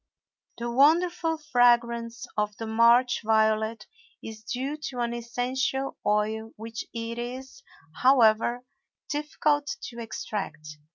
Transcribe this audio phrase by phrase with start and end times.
[0.57, 3.85] The wonderful fragrance of the March violet
[4.23, 7.61] is due to an essential oil which it is,
[7.97, 8.65] however,
[9.11, 10.79] difficult to extract.